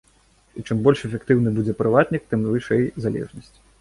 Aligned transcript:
І 0.61 0.63
чым 0.67 0.79
больш 0.87 1.03
эфектыўны 1.09 1.53
будзе 1.57 1.75
прыватнік, 1.81 2.23
тым 2.33 2.49
вышэй 2.57 2.83
залежнасць. 3.07 3.53